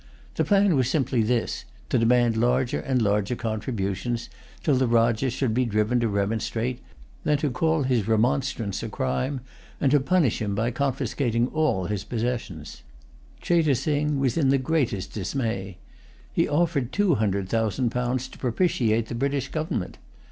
The 0.33 0.43
plan 0.43 0.75
was 0.75 0.89
simply 0.89 1.21
this, 1.21 1.63
to 1.89 1.99
demand 1.99 2.35
larger 2.35 2.79
and 2.79 2.99
larger 3.03 3.35
contributions 3.35 4.31
till 4.63 4.73
the 4.73 4.87
Rajah 4.87 5.29
should 5.29 5.53
be 5.53 5.63
driven 5.67 5.99
to 5.99 6.07
remonstrate, 6.07 6.79
then 7.23 7.37
to 7.37 7.51
call 7.51 7.83
his 7.83 8.07
remonstrance 8.07 8.81
a 8.81 8.89
crime, 8.89 9.41
and 9.79 9.91
to 9.91 9.99
punish 9.99 10.41
him 10.41 10.55
by 10.55 10.71
confiscating 10.71 11.49
all 11.49 11.85
his 11.85 12.03
possessions. 12.03 12.81
Cheyte 13.43 13.77
Sing 13.77 14.17
was 14.19 14.37
in 14.37 14.49
the 14.49 14.57
greatest 14.57 15.13
dismay. 15.13 15.77
He 16.33 16.47
offered 16.49 16.91
two 16.91 17.13
hundred 17.13 17.47
thousand 17.49 17.91
pounds 17.91 18.27
to 18.29 18.39
propitiate 18.39 19.05
the 19.05 19.13
British 19.13 19.49
government. 19.49 19.99